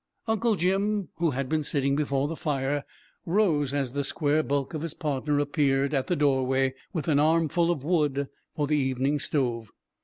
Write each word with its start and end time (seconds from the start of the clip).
Uncle 0.27 0.55
Jim, 0.55 1.09
who 1.17 1.29
had 1.29 1.47
been 1.47 1.61
sitting 1.63 1.95
before 1.95 2.27
the 2.27 2.35
fire, 2.35 2.83
rose 3.23 3.71
as 3.71 3.91
the 3.91 4.03
square 4.03 4.41
bulk 4.41 4.73
of 4.73 4.81
his 4.81 4.95
partner 4.95 5.37
appeared 5.37 5.93
at 5.93 6.07
the 6.07 6.15
doorway 6.15 6.73
with 6.91 7.07
an 7.07 7.19
armful 7.19 7.69
of 7.69 7.83
wood 7.83 8.27
for 8.55 8.65
the 8.65 8.77
evening 8.77 9.19
stove. 9.19 9.69